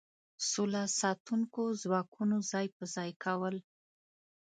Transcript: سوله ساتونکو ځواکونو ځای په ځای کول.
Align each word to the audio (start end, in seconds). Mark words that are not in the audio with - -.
سوله 0.51 0.83
ساتونکو 1.01 1.63
ځواکونو 1.81 2.35
ځای 2.51 2.65
په 2.75 2.83
ځای 2.95 3.11
کول. 3.23 3.55